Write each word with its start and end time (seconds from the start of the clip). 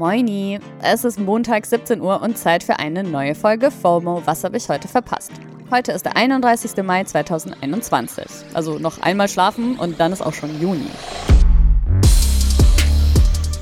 Moini, 0.00 0.60
es 0.80 1.04
ist 1.04 1.18
Montag 1.18 1.66
17 1.66 2.00
Uhr 2.00 2.22
und 2.22 2.38
Zeit 2.38 2.62
für 2.62 2.78
eine 2.78 3.04
neue 3.04 3.34
Folge 3.34 3.70
FOMO. 3.70 4.22
Was 4.24 4.44
habe 4.44 4.56
ich 4.56 4.66
heute 4.68 4.88
verpasst? 4.88 5.30
Heute 5.70 5.92
ist 5.92 6.06
der 6.06 6.16
31. 6.16 6.82
Mai 6.82 7.04
2021. 7.04 8.24
Also 8.54 8.78
noch 8.78 9.02
einmal 9.02 9.28
schlafen 9.28 9.78
und 9.78 10.00
dann 10.00 10.10
ist 10.12 10.22
auch 10.22 10.32
schon 10.32 10.58
Juni. 10.58 10.86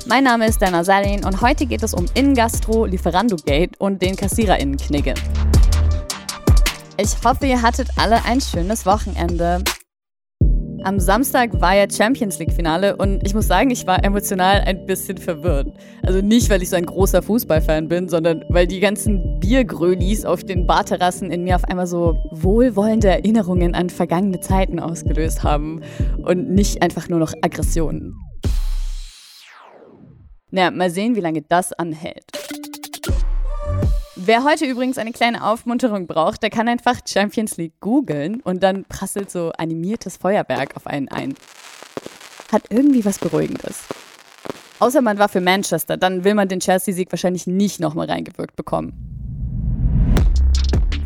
Mein 0.07 0.23
Name 0.23 0.47
ist 0.47 0.63
Dana 0.63 0.85
Salin 0.85 1.25
und 1.25 1.41
heute 1.41 1.67
geht 1.67 1.83
es 1.83 1.93
um 1.93 2.07
Ingastro, 2.15 2.85
Lieferando 2.85 3.35
Gate 3.45 3.73
und 3.81 4.01
den 4.01 4.15
KassiererInnen-Knigge. 4.15 5.15
Ich 6.99 7.17
hoffe, 7.25 7.47
ihr 7.47 7.63
hattet 7.63 7.89
alle 7.97 8.25
ein 8.27 8.41
schönes 8.41 8.87
Wochenende. 8.87 9.65
Am 10.89 11.01
Samstag 11.01 11.61
war 11.61 11.77
ja 11.77 11.85
Champions 11.87 12.39
League-Finale 12.39 12.97
und 12.97 13.23
ich 13.23 13.35
muss 13.35 13.47
sagen, 13.47 13.69
ich 13.69 13.87
war 13.87 14.03
emotional 14.03 14.63
ein 14.63 14.87
bisschen 14.87 15.19
verwirrt. 15.19 15.69
Also 16.03 16.23
nicht, 16.23 16.49
weil 16.49 16.63
ich 16.63 16.71
so 16.71 16.77
ein 16.77 16.87
großer 16.87 17.21
Fußballfan 17.21 17.89
bin, 17.89 18.09
sondern 18.09 18.43
weil 18.49 18.67
die 18.67 18.81
ganzen 18.81 19.39
Biergrölis 19.39 20.25
auf 20.25 20.45
den 20.45 20.67
Barterrassen 20.67 21.31
in 21.31 21.45
mir 21.45 21.57
auf 21.57 21.65
einmal 21.65 21.87
so 21.87 22.17
wohlwollende 22.31 23.09
Erinnerungen 23.09 23.75
an 23.75 23.91
vergangene 23.91 24.41
Zeiten 24.41 24.81
ausgelöst 24.81 25.43
haben 25.43 25.83
und 26.23 26.49
nicht 26.49 26.81
einfach 26.81 27.11
nur 27.11 27.19
noch 27.19 27.35
Aggressionen. 27.43 28.15
Naja, 30.51 30.71
mal 30.71 30.89
sehen, 30.89 31.17
wie 31.17 31.21
lange 31.21 31.43
das 31.43 31.75
anhält. 31.75 32.25
Wer 34.29 34.45
heute 34.45 34.67
übrigens 34.67 34.99
eine 34.99 35.13
kleine 35.13 35.43
Aufmunterung 35.43 36.07
braucht, 36.07 36.43
der 36.43 36.51
kann 36.51 36.69
einfach 36.69 37.01
Champions 37.09 37.57
League 37.57 37.81
googeln 37.81 38.43
und 38.43 38.63
dann 38.63 38.85
prasselt 38.85 39.31
so 39.31 39.53
animiertes 39.57 40.19
Feuerwerk 40.19 40.77
auf 40.77 40.87
einen 40.87 41.09
ein. 41.09 41.33
Hat 42.53 42.65
irgendwie 42.69 43.07
was 43.07 43.19
Beruhigendes. 43.19 43.85
Außer 44.81 45.01
man 45.01 45.19
war 45.19 45.31
für 45.31 45.41
Manchester, 45.41 45.97
dann 45.97 46.25
will 46.25 46.35
man 46.35 46.47
den 46.47 46.61
Chelsea-Sieg 46.61 47.11
wahrscheinlich 47.11 47.47
nicht 47.47 47.81
nochmal 47.81 48.11
reingewirkt 48.11 48.55
bekommen. 48.55 48.93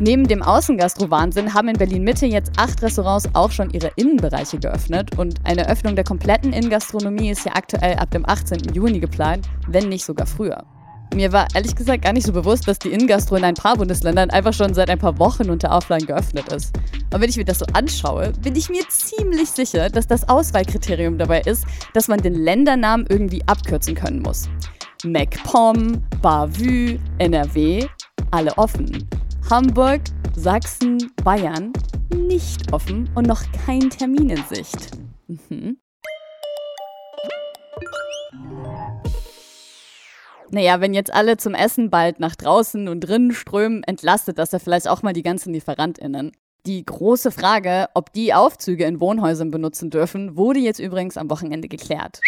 Neben 0.01 0.27
dem 0.27 0.41
Außengastro-Wahnsinn 0.43 1.53
haben 1.53 1.69
in 1.69 1.77
Berlin-Mitte 1.77 2.25
jetzt 2.25 2.51
acht 2.57 2.81
Restaurants 2.81 3.29
auch 3.31 3.51
schon 3.51 3.69
ihre 3.69 3.93
Innenbereiche 3.95 4.59
geöffnet 4.59 5.17
und 5.17 5.39
eine 5.45 5.69
Öffnung 5.69 5.95
der 5.95 6.03
kompletten 6.03 6.51
Innengastronomie 6.51 7.29
ist 7.29 7.45
ja 7.45 7.53
aktuell 7.55 7.95
ab 7.95 8.11
dem 8.11 8.27
18. 8.27 8.73
Juni 8.73 8.99
geplant, 8.99 9.47
wenn 9.69 9.87
nicht 9.87 10.03
sogar 10.03 10.27
früher. 10.27 10.65
Mir 11.13 11.31
war 11.31 11.47
ehrlich 11.53 11.75
gesagt 11.75 12.03
gar 12.03 12.13
nicht 12.13 12.25
so 12.25 12.33
bewusst, 12.33 12.67
dass 12.67 12.79
die 12.79 12.89
Innengastro 12.89 13.35
in 13.35 13.43
ein 13.43 13.53
paar 13.53 13.77
Bundesländern 13.77 14.31
einfach 14.31 14.53
schon 14.53 14.73
seit 14.73 14.89
ein 14.89 14.97
paar 14.97 15.19
Wochen 15.19 15.49
unter 15.49 15.71
Auflagen 15.71 16.07
geöffnet 16.07 16.51
ist. 16.51 16.75
Und 17.13 17.21
wenn 17.21 17.29
ich 17.29 17.37
mir 17.37 17.45
das 17.45 17.59
so 17.59 17.65
anschaue, 17.73 18.31
bin 18.41 18.55
ich 18.55 18.69
mir 18.69 18.81
ziemlich 18.89 19.49
sicher, 19.49 19.89
dass 19.89 20.07
das 20.07 20.27
Auswahlkriterium 20.27 21.17
dabei 21.17 21.41
ist, 21.41 21.65
dass 21.93 22.07
man 22.07 22.19
den 22.19 22.33
Ländernamen 22.33 23.05
irgendwie 23.09 23.43
abkürzen 23.47 23.93
können 23.93 24.21
muss. 24.21 24.49
MacPom, 25.03 26.01
Bavü, 26.21 26.97
NRW, 27.19 27.85
alle 28.31 28.57
offen. 28.57 29.07
Hamburg, 29.49 30.01
Sachsen, 30.35 31.11
Bayern 31.23 31.73
nicht 32.15 32.71
offen 32.71 33.09
und 33.15 33.27
noch 33.27 33.43
kein 33.65 33.89
Termin 33.89 34.29
in 34.29 34.43
Sicht. 34.49 34.91
Mhm. 35.27 35.77
Naja, 40.53 40.81
wenn 40.81 40.93
jetzt 40.93 41.11
alle 41.11 41.37
zum 41.37 41.55
Essen 41.55 41.89
bald 41.89 42.19
nach 42.19 42.35
draußen 42.35 42.87
und 42.87 42.99
drinnen 42.99 43.33
strömen, 43.33 43.83
entlastet 43.83 44.37
das 44.37 44.51
ja 44.51 44.59
vielleicht 44.59 44.87
auch 44.87 45.01
mal 45.01 45.11
die 45.11 45.23
ganzen 45.23 45.51
LieferantInnen. 45.51 46.31
Die 46.67 46.85
große 46.85 47.31
Frage, 47.31 47.87
ob 47.95 48.13
die 48.13 48.35
Aufzüge 48.35 48.85
in 48.85 49.01
Wohnhäusern 49.01 49.49
benutzen 49.49 49.89
dürfen, 49.89 50.37
wurde 50.37 50.59
jetzt 50.59 50.77
übrigens 50.77 51.17
am 51.17 51.31
Wochenende 51.31 51.67
geklärt. 51.67 52.21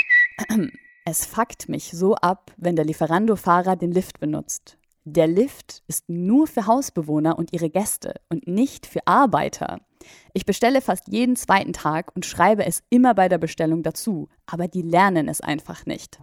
Es 1.07 1.23
fuckt 1.23 1.69
mich 1.69 1.91
so 1.91 2.15
ab, 2.15 2.51
wenn 2.57 2.75
der 2.75 2.83
Lieferando-Fahrer 2.83 3.75
den 3.75 3.91
Lift 3.91 4.19
benutzt. 4.19 4.79
Der 5.03 5.27
Lift 5.27 5.83
ist 5.85 6.09
nur 6.09 6.47
für 6.47 6.65
Hausbewohner 6.65 7.37
und 7.37 7.53
ihre 7.53 7.69
Gäste 7.69 8.15
und 8.29 8.47
nicht 8.47 8.87
für 8.87 9.05
Arbeiter. 9.05 9.81
Ich 10.33 10.47
bestelle 10.47 10.81
fast 10.81 11.07
jeden 11.09 11.35
zweiten 11.35 11.73
Tag 11.73 12.11
und 12.15 12.25
schreibe 12.25 12.65
es 12.65 12.81
immer 12.89 13.13
bei 13.13 13.29
der 13.29 13.37
Bestellung 13.37 13.83
dazu, 13.83 14.29
aber 14.47 14.67
die 14.67 14.81
lernen 14.81 15.29
es 15.29 15.41
einfach 15.41 15.85
nicht. 15.85 16.17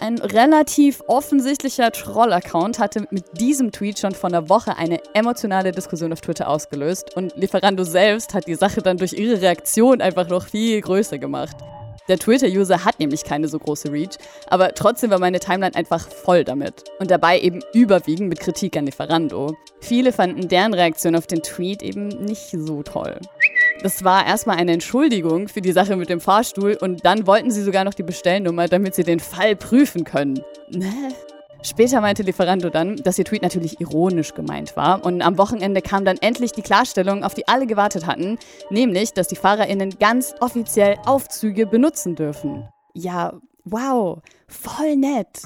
Ein 0.00 0.16
relativ 0.16 1.02
offensichtlicher 1.08 1.92
Troll-Account 1.92 2.78
hatte 2.78 3.06
mit 3.10 3.38
diesem 3.38 3.70
Tweet 3.70 3.98
schon 3.98 4.14
vor 4.14 4.30
einer 4.30 4.48
Woche 4.48 4.78
eine 4.78 4.98
emotionale 5.12 5.72
Diskussion 5.72 6.10
auf 6.10 6.22
Twitter 6.22 6.48
ausgelöst 6.48 7.14
und 7.18 7.36
Lieferando 7.36 7.84
selbst 7.84 8.32
hat 8.32 8.46
die 8.46 8.54
Sache 8.54 8.80
dann 8.80 8.96
durch 8.96 9.12
ihre 9.12 9.42
Reaktion 9.42 10.00
einfach 10.00 10.26
noch 10.30 10.46
viel 10.46 10.80
größer 10.80 11.18
gemacht. 11.18 11.54
Der 12.08 12.18
Twitter-User 12.18 12.82
hat 12.86 12.98
nämlich 12.98 13.24
keine 13.24 13.46
so 13.46 13.58
große 13.58 13.92
Reach, 13.92 14.16
aber 14.46 14.72
trotzdem 14.72 15.10
war 15.10 15.18
meine 15.18 15.38
Timeline 15.38 15.76
einfach 15.76 16.08
voll 16.08 16.44
damit. 16.44 16.82
Und 16.98 17.10
dabei 17.10 17.38
eben 17.38 17.60
überwiegend 17.74 18.30
mit 18.30 18.40
Kritik 18.40 18.78
an 18.78 18.86
Lieferando. 18.86 19.54
Viele 19.80 20.12
fanden 20.12 20.48
deren 20.48 20.72
Reaktion 20.72 21.14
auf 21.14 21.26
den 21.26 21.42
Tweet 21.42 21.82
eben 21.82 22.08
nicht 22.08 22.50
so 22.50 22.82
toll. 22.82 23.20
Das 23.82 24.04
war 24.04 24.26
erstmal 24.26 24.58
eine 24.58 24.72
Entschuldigung 24.72 25.48
für 25.48 25.62
die 25.62 25.72
Sache 25.72 25.96
mit 25.96 26.10
dem 26.10 26.20
Fahrstuhl 26.20 26.76
und 26.80 27.06
dann 27.06 27.26
wollten 27.26 27.50
sie 27.50 27.62
sogar 27.62 27.84
noch 27.84 27.94
die 27.94 28.02
Bestellnummer, 28.02 28.68
damit 28.68 28.94
sie 28.94 29.04
den 29.04 29.20
Fall 29.20 29.56
prüfen 29.56 30.04
können. 30.04 30.42
Ne? 30.68 30.92
Später 31.62 32.00
meinte 32.00 32.22
Lieferando 32.22 32.68
dann, 32.68 32.96
dass 32.96 33.18
ihr 33.18 33.24
Tweet 33.24 33.42
natürlich 33.42 33.80
ironisch 33.80 34.34
gemeint 34.34 34.76
war 34.76 35.04
und 35.04 35.22
am 35.22 35.38
Wochenende 35.38 35.80
kam 35.80 36.04
dann 36.04 36.18
endlich 36.18 36.52
die 36.52 36.62
Klarstellung, 36.62 37.24
auf 37.24 37.34
die 37.34 37.48
alle 37.48 37.66
gewartet 37.66 38.06
hatten, 38.06 38.38
nämlich, 38.70 39.12
dass 39.12 39.28
die 39.28 39.36
FahrerInnen 39.36 39.98
ganz 39.98 40.34
offiziell 40.40 40.96
Aufzüge 41.06 41.66
benutzen 41.66 42.16
dürfen. 42.16 42.68
Ja, 42.94 43.34
wow, 43.64 44.20
voll 44.46 44.96
nett. 44.96 45.40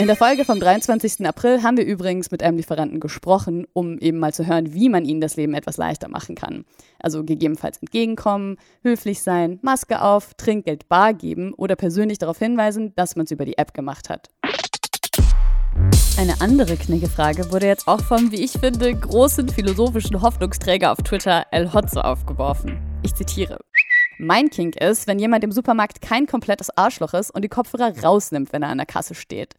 In 0.00 0.06
der 0.06 0.14
Folge 0.14 0.44
vom 0.44 0.60
23. 0.60 1.26
April 1.26 1.64
haben 1.64 1.76
wir 1.76 1.84
übrigens 1.84 2.30
mit 2.30 2.40
einem 2.44 2.56
Lieferanten 2.56 3.00
gesprochen, 3.00 3.66
um 3.72 3.98
eben 3.98 4.20
mal 4.20 4.32
zu 4.32 4.46
hören, 4.46 4.72
wie 4.72 4.88
man 4.88 5.04
ihnen 5.04 5.20
das 5.20 5.34
Leben 5.34 5.54
etwas 5.54 5.76
leichter 5.76 6.06
machen 6.06 6.36
kann. 6.36 6.64
Also 7.00 7.24
gegebenenfalls 7.24 7.78
entgegenkommen, 7.78 8.58
höflich 8.84 9.20
sein, 9.22 9.58
Maske 9.60 10.00
auf, 10.00 10.34
Trinkgeld 10.34 10.88
bar 10.88 11.14
geben 11.14 11.52
oder 11.52 11.74
persönlich 11.74 12.18
darauf 12.18 12.38
hinweisen, 12.38 12.94
dass 12.94 13.16
man 13.16 13.24
es 13.24 13.32
über 13.32 13.44
die 13.44 13.58
App 13.58 13.74
gemacht 13.74 14.08
hat. 14.08 14.28
Eine 16.16 16.40
andere 16.40 16.76
Knickefrage 16.76 17.50
wurde 17.50 17.66
jetzt 17.66 17.88
auch 17.88 18.00
vom, 18.00 18.30
wie 18.30 18.44
ich 18.44 18.52
finde, 18.52 18.94
großen 18.94 19.48
philosophischen 19.48 20.22
Hoffnungsträger 20.22 20.92
auf 20.92 20.98
Twitter 20.98 21.44
El 21.50 21.72
Hotzo 21.72 22.02
aufgeworfen. 22.02 22.78
Ich 23.02 23.16
zitiere. 23.16 23.58
Mein 24.20 24.48
Kink 24.50 24.76
ist, 24.76 25.08
wenn 25.08 25.18
jemand 25.18 25.42
im 25.42 25.50
Supermarkt 25.52 26.00
kein 26.00 26.26
komplettes 26.26 26.76
Arschloch 26.76 27.14
ist 27.14 27.30
und 27.30 27.42
die 27.42 27.48
Kopfhörer 27.48 27.92
rausnimmt, 28.02 28.52
wenn 28.52 28.62
er 28.62 28.68
an 28.68 28.78
der 28.78 28.86
Kasse 28.86 29.16
steht. 29.16 29.54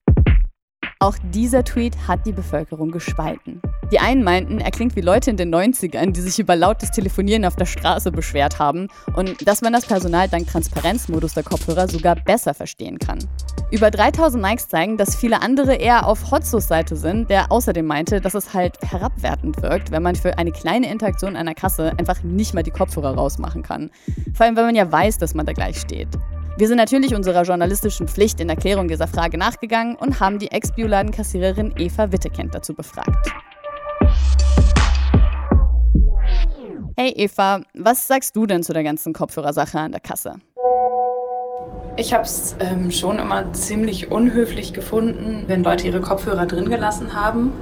Auch 1.02 1.16
dieser 1.32 1.64
Tweet 1.64 1.96
hat 2.10 2.26
die 2.26 2.34
Bevölkerung 2.34 2.92
gespalten. 2.92 3.62
Die 3.90 4.00
einen 4.00 4.22
meinten, 4.22 4.60
er 4.60 4.70
klingt 4.70 4.98
wie 4.98 5.02
Leute 5.02 5.30
in 5.30 5.38
den 5.38 5.56
90ern, 5.56 6.12
die 6.12 6.20
sich 6.20 6.40
über 6.40 6.58
lautes 6.58 6.92
Telefonieren 6.92 7.46
auf 7.46 7.56
der 7.56 7.68
Straße 7.68 8.12
beschwert 8.12 8.60
haben 8.60 8.90
und 9.16 9.48
dass 9.48 9.62
man 9.62 9.72
das 9.72 9.86
Personal 9.86 10.28
dank 10.28 10.48
Transparenzmodus 10.48 11.36
der 11.36 11.44
Kopfhörer 11.44 11.88
sogar 11.88 12.16
besser 12.16 12.54
verstehen 12.54 13.00
kann. 13.00 13.20
Über 13.72 13.92
3000 13.92 14.44
Likes 14.44 14.68
zeigen, 14.68 14.98
dass 14.98 15.16
viele 15.16 15.42
andere 15.42 15.76
eher 15.76 16.06
auf 16.06 16.32
Hotzos 16.32 16.68
Seite 16.68 16.98
sind, 16.98 17.30
der 17.30 17.50
außerdem 17.50 17.86
meinte, 17.86 18.20
dass 18.20 18.34
es 18.34 18.54
halt 18.54 18.78
herabwertend 18.82 19.62
wirkt, 19.62 19.92
wenn 19.92 20.04
man 20.04 20.16
für 20.16 20.38
eine 20.38 20.52
kleine 20.52 20.92
Interaktion 20.92 21.36
der 21.36 21.56
Kasse 21.56 21.94
einfach 21.98 22.24
nicht 22.24 22.54
mal 22.54 22.64
die 22.64 22.72
Kopfhörer 22.72 23.16
rausmachen 23.16 23.64
kann. 23.64 23.90
Vor 24.34 24.46
allem, 24.46 24.58
wenn 24.58 24.66
man 24.66 24.76
ja 24.76 24.92
weiß, 24.92 25.18
dass 25.18 25.34
man 25.34 25.46
da 25.46 25.54
gleich 25.54 25.80
steht. 25.80 26.10
Wir 26.60 26.68
sind 26.68 26.76
natürlich 26.76 27.16
unserer 27.16 27.44
journalistischen 27.44 28.10
Pflicht 28.10 28.42
in 28.42 28.50
Erklärung 28.50 28.90
dieser 28.90 29.08
Frage 29.08 29.38
nachgegangen 29.38 29.96
und 29.96 30.20
haben 30.20 30.40
die 30.40 30.52
Ex-Bioladenkassiererin 30.52 31.74
Eva 31.78 32.12
Wittekent 32.12 32.54
dazu 32.54 32.74
befragt. 32.74 33.32
Hey 36.98 37.14
Eva, 37.16 37.62
was 37.76 38.06
sagst 38.06 38.36
du 38.36 38.46
denn 38.46 38.62
zu 38.62 38.74
der 38.74 38.84
ganzen 38.84 39.14
Kopfhörersache 39.14 39.80
an 39.80 39.94
der 39.94 40.02
Kasse? 40.02 40.34
Ich 41.96 42.14
habe 42.14 42.24
es 42.24 42.58
ähm, 42.60 42.92
schon 42.92 43.20
immer 43.20 43.54
ziemlich 43.54 44.12
unhöflich 44.12 44.74
gefunden, 44.74 45.46
wenn 45.48 45.64
Leute 45.64 45.88
ihre 45.88 46.02
Kopfhörer 46.02 46.46
drin 46.46 46.70
gelassen 46.70 47.14
haben. 47.14 47.54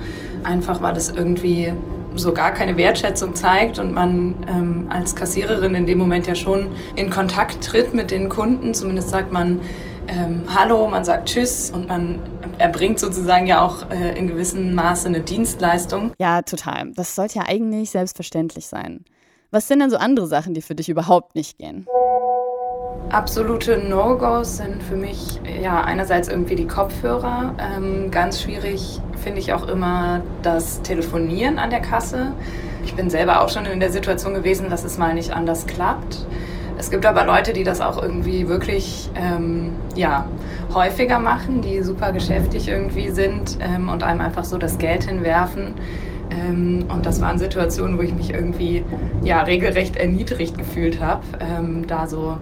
Einfach 0.44 0.82
weil 0.82 0.98
es 0.98 1.10
irgendwie 1.10 1.72
so 2.16 2.34
gar 2.34 2.52
keine 2.52 2.78
Wertschätzung 2.78 3.36
zeigt 3.36 3.80
und 3.80 3.94
man 3.94 4.36
ähm, 4.48 4.88
als 4.90 5.16
Kassiererin 5.16 5.76
in 5.76 5.86
dem 5.86 5.98
Moment 5.98 6.28
ja 6.28 6.36
schon 6.36 6.70
in 6.96 7.10
Kontakt 7.10 7.64
tritt 7.64 7.94
mit 7.94 8.12
den 8.12 8.30
Kunden. 8.30 8.74
Zumindest 8.74 9.10
sagt 9.10 9.32
man 9.32 9.62
ähm, 10.08 10.44
Hallo, 10.54 10.88
man 10.88 11.04
sagt 11.04 11.30
Tschüss 11.30 11.72
und 11.72 11.88
man 11.88 12.20
erbringt 12.58 13.00
sozusagen 13.00 13.46
ja 13.46 13.62
auch 13.62 13.90
äh, 13.92 14.18
in 14.18 14.28
gewissem 14.28 14.74
Maße 14.74 15.08
eine 15.08 15.22
Dienstleistung. 15.22 16.12
Ja, 16.20 16.42
total. 16.42 16.92
Das 16.96 17.16
sollte 17.16 17.40
ja 17.40 17.46
eigentlich 17.48 17.92
selbstverständlich 17.92 18.68
sein. 18.68 19.06
Was 19.52 19.68
sind 19.68 19.80
denn 19.80 19.90
so 19.90 19.98
andere 19.98 20.28
Sachen, 20.28 20.54
die 20.54 20.62
für 20.62 20.76
dich 20.76 20.90
überhaupt 20.90 21.36
nicht 21.36 21.58
gehen? 21.58 21.88
Absolute 23.10 23.78
No-Gos 23.78 24.58
sind 24.58 24.84
für 24.84 24.98
mich 24.98 25.40
ja 25.62 25.82
einerseits 25.82 26.28
irgendwie 26.28 26.56
die 26.56 26.68
Kopfhörer. 26.68 27.56
Ähm, 27.58 28.12
ganz 28.12 28.42
schwierig 28.42 29.00
finde 29.24 29.40
ich 29.40 29.54
auch 29.54 29.68
immer 29.68 30.22
das 30.44 30.82
Telefonieren 30.82 31.58
an 31.58 31.70
der 31.70 31.80
Kasse. 31.80 32.34
Ich 32.84 32.96
bin 32.96 33.10
selber 33.10 33.42
auch 33.42 33.50
schon 33.50 33.66
in 33.66 33.80
der 33.80 33.92
Situation 33.92 34.34
gewesen, 34.34 34.70
dass 34.70 34.84
es 34.84 34.98
mal 34.98 35.14
nicht 35.14 35.32
anders 35.32 35.68
klappt. 35.68 36.26
Es 36.78 36.92
gibt 36.92 37.06
aber 37.06 37.26
Leute, 37.26 37.54
die 37.54 37.64
das 37.64 37.82
auch 37.82 38.02
irgendwie 38.02 38.48
wirklich 38.48 39.10
ähm, 39.16 39.72
ja, 39.96 40.26
häufiger 40.74 41.20
machen, 41.20 41.62
die 41.62 41.82
super 41.82 42.12
geschäftig 42.12 42.68
irgendwie 42.68 43.10
sind 43.10 43.58
ähm, 43.62 43.90
und 43.90 44.04
einem 44.04 44.22
einfach 44.22 44.44
so 44.44 44.58
das 44.58 44.78
Geld 44.78 45.06
hinwerfen. 45.06 45.74
Ähm, 46.30 46.86
und 46.90 47.06
das 47.06 47.20
waren 47.20 47.40
Situationen, 47.40 47.98
wo 47.98 48.02
ich 48.02 48.14
mich 48.14 48.32
irgendwie 48.32 48.84
ja, 49.24 49.42
regelrecht 49.42 49.96
erniedrigt 49.96 50.58
gefühlt 50.58 51.02
habe, 51.02 51.24
ähm, 51.40 51.88
da 51.88 52.06
so 52.06 52.38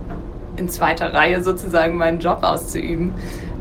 in 0.57 0.69
zweiter 0.69 1.13
Reihe 1.13 1.44
sozusagen 1.44 1.98
meinen 1.98 2.19
Job 2.19 2.40
auszuüben. 2.44 3.13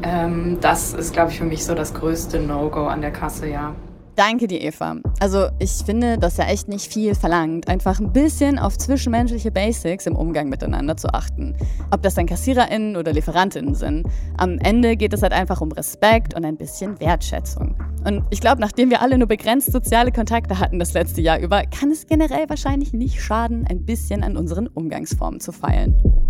Ähm, 0.02 0.58
das 0.60 0.92
ist, 0.94 1.12
glaube 1.12 1.30
ich, 1.30 1.38
für 1.38 1.44
mich 1.44 1.64
so 1.64 1.74
das 1.74 1.94
größte 1.94 2.38
No-Go 2.38 2.86
an 2.86 3.00
der 3.00 3.10
Kasse, 3.10 3.48
ja. 3.48 3.74
Danke 4.16 4.46
dir, 4.46 4.62
Eva. 4.62 4.96
Also 5.18 5.48
ich 5.58 5.72
finde, 5.84 6.18
das 6.18 6.36
ja 6.36 6.44
echt 6.44 6.68
nicht 6.68 6.92
viel 6.92 7.16
verlangt, 7.16 7.66
einfach 7.66 7.98
ein 7.98 8.12
bisschen 8.12 8.60
auf 8.60 8.78
zwischenmenschliche 8.78 9.50
Basics 9.50 10.06
im 10.06 10.14
Umgang 10.14 10.48
miteinander 10.48 10.96
zu 10.96 11.12
achten. 11.12 11.56
Ob 11.90 12.02
das 12.02 12.14
dann 12.14 12.26
KassiererInnen 12.26 12.96
oder 12.96 13.12
LieferantInnen 13.12 13.74
sind. 13.74 14.06
Am 14.36 14.58
Ende 14.58 14.96
geht 14.96 15.12
es 15.14 15.22
halt 15.22 15.32
einfach 15.32 15.60
um 15.60 15.72
Respekt 15.72 16.34
und 16.36 16.44
ein 16.44 16.56
bisschen 16.56 17.00
Wertschätzung. 17.00 17.74
Und 18.06 18.22
ich 18.30 18.40
glaube, 18.40 18.60
nachdem 18.60 18.90
wir 18.90 19.02
alle 19.02 19.18
nur 19.18 19.26
begrenzt 19.26 19.72
soziale 19.72 20.12
Kontakte 20.12 20.60
hatten 20.60 20.78
das 20.78 20.92
letzte 20.92 21.20
Jahr 21.20 21.40
über, 21.40 21.64
kann 21.64 21.90
es 21.90 22.06
generell 22.06 22.48
wahrscheinlich 22.48 22.92
nicht 22.92 23.20
schaden, 23.20 23.66
ein 23.68 23.84
bisschen 23.84 24.22
an 24.22 24.36
unseren 24.36 24.68
Umgangsformen 24.68 25.40
zu 25.40 25.50
feilen. 25.50 26.23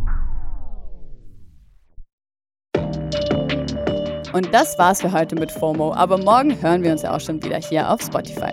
Und 4.34 4.52
das 4.52 4.76
war's 4.80 5.00
für 5.00 5.12
heute 5.12 5.36
mit 5.36 5.52
FOMO, 5.52 5.94
aber 5.94 6.18
morgen 6.18 6.60
hören 6.60 6.82
wir 6.82 6.90
uns 6.90 7.02
ja 7.02 7.14
auch 7.14 7.20
schon 7.20 7.40
wieder 7.40 7.58
hier 7.58 7.88
auf 7.88 8.02
Spotify. 8.02 8.50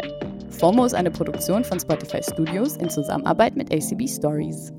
FOMO 0.52 0.86
ist 0.86 0.94
eine 0.94 1.10
Produktion 1.10 1.64
von 1.64 1.80
Spotify 1.80 2.22
Studios 2.22 2.78
in 2.78 2.88
Zusammenarbeit 2.88 3.56
mit 3.56 3.74
ACB 3.74 4.08
Stories. 4.08 4.72